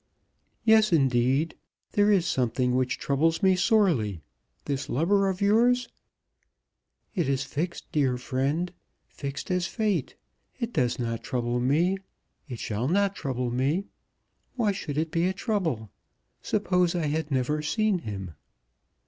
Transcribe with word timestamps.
"Yes, 0.65 0.91
indeed. 0.91 1.53
There 1.91 2.11
is 2.11 2.25
something 2.25 2.73
which 2.73 2.97
troubles 2.97 3.43
me 3.43 3.55
sorely. 3.55 4.19
This 4.65 4.89
lover 4.89 5.29
of 5.29 5.41
yours?" 5.41 5.89
"It 7.13 7.29
is 7.29 7.43
fixed, 7.43 7.91
dear 7.91 8.17
friend; 8.17 8.73
fixed 9.07 9.51
as 9.51 9.67
fate. 9.67 10.15
It 10.59 10.73
does 10.73 10.97
not 10.97 11.21
trouble 11.21 11.59
me. 11.59 11.99
It 12.49 12.57
shall 12.57 12.87
not 12.87 13.15
trouble 13.15 13.51
me. 13.51 13.85
Why 14.55 14.71
should 14.71 14.97
it 14.97 15.11
be 15.11 15.27
a 15.27 15.33
trouble? 15.33 15.91
Suppose 16.41 16.95
I 16.95 17.05
had 17.05 17.29
never 17.29 17.61
seen 17.61 17.99
him!" 17.99 18.31